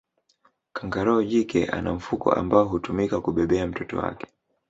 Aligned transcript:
kangaroo 0.73 1.23
jike 1.23 1.65
ana 1.65 1.93
mfuko 1.93 2.31
ambao 2.33 2.65
hutumika 2.65 3.21
kubebea 3.21 3.67
mtoto 3.67 3.97
wake 3.97 4.27